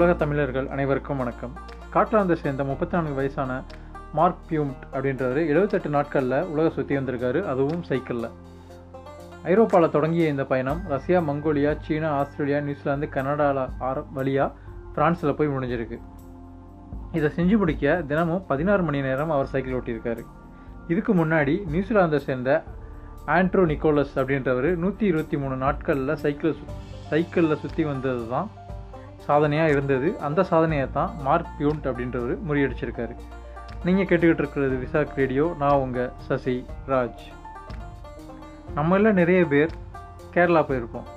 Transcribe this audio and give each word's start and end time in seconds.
உலக 0.00 0.12
தமிழர்கள் 0.12 0.68
அனைவருக்கும் 0.68 1.16
வணக்கம். 1.16 1.54
ஸ்காட்லாந்தை 1.86 2.34
சேர்ந்த 2.42 2.62
முப்பத்தி 2.64 2.94
நான்கு 2.96 3.14
வயசான 3.14 3.50
மார்க் 4.12 4.44
பியூம்ட் 4.50 4.84
அப்படின்றவர் 4.92 5.40
எழுபத்தெட்டு 5.50 5.88
நாட்களில் 5.88 6.46
உலக 6.52 6.68
சுற்றி 6.76 6.94
வந்திருக்காரு 6.98 7.40
அதுவும் 7.42 7.82
சைக்கிளில். 7.88 8.28
ஐரோப்பாவில் 9.42 9.90
தொடங்கிய 9.90 10.28
இந்த 10.28 10.44
பயணம் 10.44 10.80
Russia 10.92 11.20
Mongolia 11.20 11.72
China 11.86 12.10
Australia 12.10 12.60
New Zealand 12.60 13.08
கனடாவில் 13.08 13.62
ஆர 13.88 14.04
வழியாக 14.18 14.54
ஃப்ரான்ஸில் 14.94 15.36
போய் 15.40 15.52
முடிஞ்சிருக்கு. 15.56 15.98
இதை 17.12 17.30
செஞ்சு 17.36 17.58
முடிக்க 17.58 18.02
தினமும் 18.12 18.46
பதினாறு 18.46 18.82
மணி 18.82 19.02
நேரம் 19.08 19.30
அவர் 19.30 19.52
சைக்கிள் 19.54 19.76
ஓட்டியிருக்காரு. 19.80 20.24
இதுக்கு 20.88 21.14
முன்னாடி 21.14 21.56
நியூசிலாந்தை 21.74 22.20
சேர்ந்த 22.28 22.62
ஆண்ட்ரோ 23.26 23.64
நிக்கோலஸ் 23.72 24.16
அப்படின்றவர் 24.22 24.70
நூற்றி 24.76 25.06
இருபத்தி 25.06 25.36
மூணு 25.36 25.56
நாட்களில் 25.56 26.16
சைக்கிள் 26.16 26.56
சைக்கிளில் 27.12 27.60
சுற்றி 27.64 27.84
வந்தது 27.84 28.28
தான் 28.28 28.50
சாதனையாக 29.26 29.70
இருந்தது. 29.70 30.18
அந்த 30.18 30.42
சாதனையை 30.42 30.86
தான் 30.90 31.10
மார்க் 31.22 31.54
பியூண்ட் 31.58 31.86
அப்படின்றவர் 31.90 32.38
முறியடிச்சிருக்காரு. 32.48 33.14
நீங்கள் 33.84 34.04
கேட்டுக்கிட்டு 34.04 34.42
இருக்கிறது 34.44 34.76
விசாக் 34.76 35.16
ரேடியோ. 35.16 35.54
நான் 35.58 35.80
உங்கள் 35.84 36.10
சசி 36.18 36.64
ராஜ். 36.88 37.22
நம்மள 38.76 39.12
நிறைய 39.12 39.44
பேர் 39.44 39.70
கேரளா 40.34 40.62
போயிருக்கோம் 40.62 41.08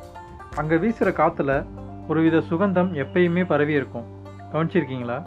அங்கே 0.56 0.78
வீசுகிற 0.78 1.12
காற்றுல 1.12 1.66
ஒருவித 2.08 2.38
சுகந்தம் 2.38 2.92
எப்பயுமே 2.94 3.46
பரவி 3.46 3.74
இருக்கும். 3.74 4.08
கவனிச்சிருக்கீங்களா? 4.52 5.26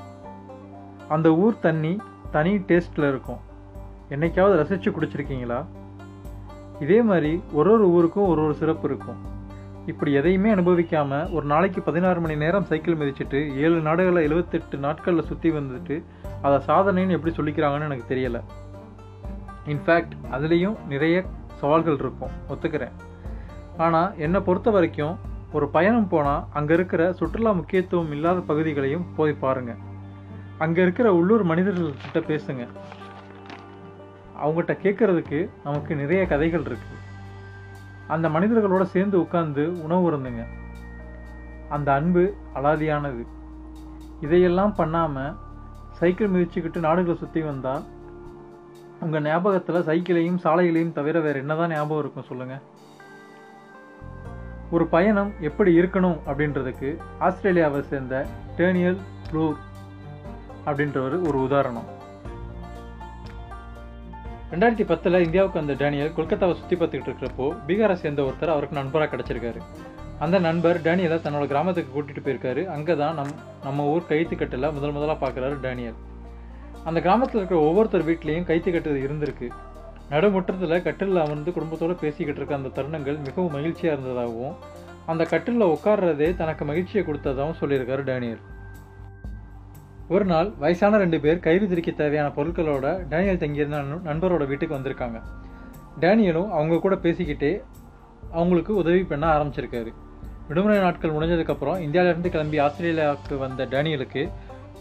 அந்த 1.09 1.29
ஊர் 1.35 1.59
தண்ணி 1.59 1.93
தனி 2.31 2.53
டேஸ்ட்டில் 2.57 3.09
இருக்கும். 3.09 3.41
என்னைக்காவது 4.11 4.57
ரசித்து 4.57 4.91
குடிச்சிருக்கீங்களா? 4.91 5.65
இதே 6.81 7.03
மாதிரி 7.03 7.43
ஒரு 7.53 7.73
ஒரு 7.73 7.91
ஊருக்கும் 7.91 8.29
ஒரு 8.29 8.45
ஒரு 8.45 8.55
சிறப்பு 8.55 8.89
இருக்கும். 8.89 9.21
இப்படி 9.91 10.13
எதையுமே 10.13 10.51
அனுபவிக்காம 10.53 11.33
ஒரு 11.33 11.47
நாளைக்கு 11.47 11.81
பதினாறு 11.83 12.21
மணி 12.21 12.37
நேரம் 12.37 12.65
சைக்கிள் 12.65 12.97
மிதிச்சிட்டு 12.97 13.41
ஏழு 13.57 13.81
நாடுகளை 13.81 14.23
எழுபத்தெட்டு 14.25 14.77
நாட்களில் 14.77 15.29
சுற்றி 15.31 15.51
வந்துட்டு 15.51 15.97
அதை 16.43 16.57
சாதனைன்னு 16.69 17.17
எப்படி 17.17 17.35
சொல்லிக்கிறாங்கன்னு 17.35 17.89
எனக்கு 17.89 18.11
தெரியலை. 18.15 18.41
இன்ஃபேக்ட் 19.67 20.17
அதுலேயும் 20.33 20.77
நிறைய 20.89 21.25
சவால்கள் 21.61 21.99
இருக்கும். 21.99 22.35
ஒத்துக்கிறேன். 22.49 22.97
ஆனால் 23.77 24.19
என்னை 24.19 24.41
பொறுத்த 24.41 24.71
வரைக்கும் 24.71 25.15
ஒரு 25.53 25.69
பயணம் 25.69 26.09
போனால் 26.09 26.45
அங்கே 26.53 26.75
இருக்கிற 26.75 27.03
சுற்றுலா 27.13 27.51
முக்கியத்துவம் 27.51 28.13
இல்லாத 28.13 28.39
பகுதிகளையும் 28.41 29.07
போய் 29.17 29.41
பாருங்கள் 29.45 29.83
அங்கே 30.59 30.83
இருக்கிற 30.83 31.09
உள்ளூர் 31.15 31.45
மனிதர்கள்கிட்ட 31.47 32.21
பேசுங்க. 32.31 32.65
அவங்ககிட்ட 34.43 34.75
கேட்குறதுக்கு 34.85 35.39
நமக்கு 35.65 35.93
நிறைய 35.95 36.23
கதைகள் 36.27 36.67
இருக்குது 36.71 37.05
அந்த 38.09 38.29
மனிதர்களோட 38.29 38.83
சேர்ந்து 38.83 39.21
உட்கார்ந்து 39.21 39.83
உணவு 39.83 40.11
இருந்துங்க. 40.11 40.47
அந்த 41.69 41.93
அன்பு 41.93 42.35
அலாதியானது. 42.55 43.27
இதையெல்லாம் 44.21 44.75
பண்ணாமல் 44.75 45.35
சைக்கிள் 45.93 46.31
மிதிச்சுக்கிட்டு 46.31 46.77
நாடுகளை 46.77 47.19
சுற்றி 47.19 47.43
வந்தால் 47.43 47.83
உங்கள் 49.01 49.23
ஞாபகத்தில் 49.23 49.87
சைக்கிளையும் 49.87 50.39
சாலைகளையும் 50.45 50.93
தவிர 50.93 51.21
வேறு 51.21 51.39
என்னதான் 51.39 51.71
ஞாபகம் 51.71 51.99
இருக்கும் 51.99 52.29
சொல்லுங்கள் 52.29 52.63
ஒரு 54.71 54.87
பயணம் 54.87 55.33
எப்படி 55.41 55.79
இருக்கணும் 55.79 56.19
அப்படின்றதுக்கு 56.27 56.97
ஆஸ்திரேலியாவை 57.19 57.83
சேர்ந்த 57.83 58.27
டேனியல் 58.57 58.97
ப்ளூர் 59.31 59.57
அப்படின்றவர் 60.67 61.29
ஒரு 61.29 61.43
உதாரணம். 61.43 61.96
ரெண்டாயிரத்தி 64.51 64.85
பத்தில் 64.89 65.23
இந்தியாவுக்கு 65.25 65.59
வந்த 65.61 65.75
டேனியல் 65.81 66.13
கொல்கத்தாவை 66.17 66.55
சுற்றி 66.59 66.75
பார்த்துக்கிட்டு 66.81 67.11
இருக்கிறப்போ 67.11 67.47
பீகாரை 67.69 67.95
சேர்ந்த 68.03 68.21
ஒருத்தர் 68.27 68.53
அவருக்கு 68.53 68.77
நண்பராக 68.79 69.09
கிடச்சிருக்காரு. 69.13 69.61
அந்த 70.25 70.37
நண்பர் 70.45 70.79
டேனியலை 70.85 71.17
தன்னோட 71.25 71.47
கிராமத்துக்கு 71.53 71.91
கூட்டிகிட்டு 71.95 72.23
போயிருக்காரு. 72.27 72.63
அங்கே 72.75 72.95
தான் 73.01 73.17
நம் 73.21 73.33
நம்ம 73.67 73.87
ஊர் 73.93 74.07
கைத்துக்கட்டில் 74.11 74.69
முதல் 74.77 74.95
முதலாக 74.97 75.19
பார்க்குறாரு 75.25 75.57
டேனியல். 75.67 75.99
அந்த 76.89 76.99
கிராமத்தில் 77.07 77.41
இருக்கிற 77.41 77.61
ஒவ்வொருத்தர் 77.69 78.07
வீட்லேயும் 78.11 78.49
கைத்துக்கட்டு 78.51 79.03
இருந்திருக்கு. 79.07 79.49
நடுமுற்றத்தில் 80.13 80.85
கட்டிலில் 80.89 81.25
அமர்ந்து 81.27 81.57
குடும்பத்தோடு 81.57 81.97
பேசிக்கிட்டு 82.05 82.41
இருக்க 82.41 82.61
அந்த 82.61 82.73
தருணங்கள் 82.77 83.19
மிகவும் 83.29 83.55
மகிழ்ச்சியாக 83.57 83.97
இருந்ததாகவும் 83.97 84.55
அந்த 85.13 85.23
கட்டிலில் 85.33 85.73
உட்கார்றதே 85.75 86.29
தனக்கு 86.43 86.65
மகிழ்ச்சியை 86.71 87.03
கொடுத்ததாகவும் 87.09 87.59
சொல்லியிருக்காரு 87.63 88.05
டேனியல். 88.11 88.43
ஒரு 90.09 90.25
நாள் 90.25 90.49
வயசான 90.59 90.97
ரெண்டு 90.97 91.19
பேர் 91.21 91.39
கயிறு 91.39 91.69
திரிக்க 91.69 91.91
தேவையான 91.93 92.29
பொருட்களோட 92.37 93.07
டேனியல் 93.09 93.39
தங்கியிருந்த 93.39 93.79
நண்பரோட 94.11 94.47
வீட்டுக்கு 94.47 94.77
வந்திருக்காங்க. 94.77 95.19
டேனியலும் 96.01 96.49
அவங்க 96.49 96.79
கூட 96.79 96.95
பேசிக்கிட்டே 96.95 97.63
அவங்களுக்கு 98.33 98.75
உதவி 98.75 99.03
பண்ண 99.03 99.25
ஆரம்பிச்சிருக்காரு. 99.39 99.91
விடுமுறை 100.49 100.79
நாட்கள் 100.79 101.11
முடிஞ்சதுக்கப்புறம் 101.11 101.81
இந்தியாவிலேருந்து 101.87 102.29
கிளம்பி 102.29 102.59
ஆஸ்திரேலியாவுக்கு 102.59 103.39
வந்த 103.39 103.65
டேனியலுக்கு 103.65 104.33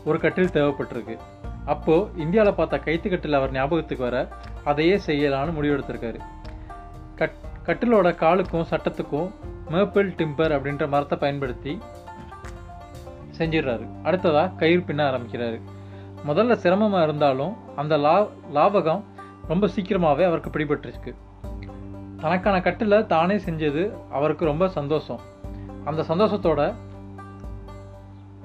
ஒரு 0.05 0.19
கட்டில் 0.19 0.55
தேவைப்பட்டிருக்கு. 0.57 1.17
அப்போது 1.65 2.09
இந்தியாவில் 2.15 2.53
பார்த்த 2.53 2.81
கைத்துக்கட்டில் 2.85 3.39
அவர் 3.39 3.51
ஞாபகத்துக்கு 3.51 4.03
வர 4.03 4.27
அதையே 4.63 4.95
செய்யலான்னு 5.05 5.55
முடிவெடுத்திருக்காரு. 5.57 6.19
கட் 7.15 7.37
கட்டிலோட 7.65 8.07
காலுக்கும் 8.23 8.69
சட்டத்துக்கும் 8.69 9.29
மேப்பிள் 9.69 10.15
டிம்பர் 10.15 10.51
அப்படின்ற 10.51 10.87
மரத்தை 10.87 11.17
பயன்படுத்தி 11.17 11.79
செஞ்சிடுறாரு. 13.37 13.87
அடுத்ததாக 14.03 14.47
கயிறு 14.47 14.83
பின்ன 14.87 14.99
ஆரம்பிக்கிறாரு. 14.99 15.61
முதல்ல 16.27 16.53
சிரமமாக 16.53 17.03
இருந்தாலும் 17.03 17.55
அந்த 17.75 17.97
லா 17.97 18.27
லாபகம் 18.53 19.03
ரொம்ப 19.47 19.67
சீக்கிரமாகவே 19.67 20.23
அவருக்கு 20.23 20.49
பிடிபட்டுருக்கு. 20.49 21.15
தனக்கான 22.17 22.61
கட்டில் 22.61 23.05
தானே 23.05 23.35
செஞ்சது 23.35 23.93
அவருக்கு 24.11 24.45
ரொம்ப 24.45 24.67
சந்தோஷம். 24.69 25.19
அந்த 25.85 26.01
சந்தோஷத்தோட 26.01 26.73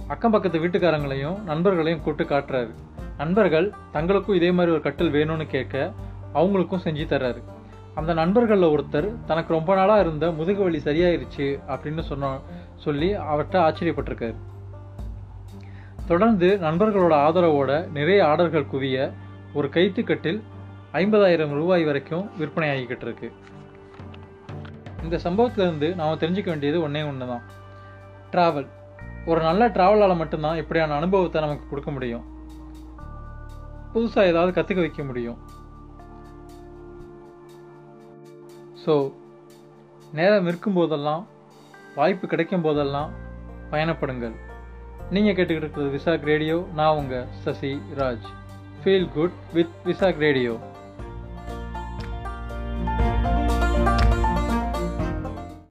அக்கம் 0.09 0.31
பக்கத்து 0.31 0.59
வீட்டுக்காரங்களையும் 0.59 1.43
நண்பர்களையும் 1.43 2.03
கூப்பிட்டு 2.03 2.39
காட்டுறாரு. 2.39 2.71
நண்பர்கள் 3.17 3.73
தங்களுக்கும் 3.93 4.35
இதே 4.35 4.51
மாதிரி 4.51 4.73
ஒரு 4.73 4.83
கட்டில் 4.83 5.13
வேணும்னு 5.13 5.47
கேட்க 5.47 5.93
அவங்களுக்கும் 6.35 6.83
செஞ்சு 6.85 7.05
தர்றாரு. 7.07 7.43
அந்த 7.95 8.15
நண்பர்களில் 8.15 8.69
ஒருத்தர் 8.69 9.25
தனக்கு 9.27 9.53
ரொம்ப 9.53 9.75
நாளாக 9.75 10.01
இருந்த 10.01 10.31
முதுகு 10.31 10.63
வலி 10.63 10.81
சரியாயிருச்சு 10.85 11.61
அப்படின்னு 11.69 12.01
சொன்ன 12.01 12.39
சொல்லி 12.77 13.15
அவர்கிட்ட 13.15 13.59
ஆச்சரியப்பட்டிருக்காரு. 13.69 14.35
தொடர்ந்து 16.11 16.49
நண்பர்களோட 16.65 17.15
ஆதரவோட 17.27 17.73
நிறைய 17.97 18.21
ஆர்டர்கள் 18.31 18.71
குவிய 18.73 18.97
ஒரு 19.59 19.69
கைத்துக்கட்டில் 19.77 20.41
ஐம்பதாயிரம் 21.01 21.53
ரூபாய் 21.59 21.85
வரைக்கும் 21.89 22.25
விற்பனை 22.41 22.69
ஆகிக்கிட்டு 22.73 23.07
இருக்கு. 23.07 23.29
இந்த 25.05 25.17
சம்பவத்திலிருந்து 25.27 25.89
நாம் 26.01 26.21
தெரிஞ்சுக்க 26.23 26.51
வேண்டியது 26.53 26.79
ஒன்றே 26.87 27.03
ஒன்று 27.11 27.31
தான் 27.33 27.45
ட்ராவல் 28.33 28.69
ஒரு 29.31 29.41
நல்ல 29.49 29.63
ட்ராவலால் 29.77 30.21
மட்டும்தான் 30.23 30.61
இப்படியான 30.63 30.97
அனுபவத்தை 31.01 31.41
நமக்கு 31.47 31.65
கொடுக்க 31.71 31.91
முடியும். 31.97 32.27
புதுசாக 33.95 34.31
ஏதாவது 34.33 34.53
கற்றுக்க 34.59 34.81
வைக்க 34.87 35.03
முடியும். 35.11 35.39
ஸோ 38.85 38.95
நேரம் 40.19 40.47
இருக்கும் 40.51 40.79
போதெல்லாம் 40.81 41.25
வாய்ப்பு 41.99 42.27
கிடைக்கும் 42.35 42.65
போதெல்லாம் 42.69 43.11
பயணப்படுங்கள். 43.73 44.37
நீங்கள் 45.11 45.35
கேட்டுக்கிட்டு 45.35 45.63
இருக்கிறது 45.65 45.91
விசாக் 45.91 46.25
ரேடியோ. 46.25 46.67
நான் 46.75 46.97
உங்கள் 46.97 47.25
Sasi 47.31 47.81
Raj. 47.97 48.27
Feel 48.85 49.13
good 49.13 49.33
with 49.53 49.73
Vizag 49.85 50.19
radio 50.19 50.59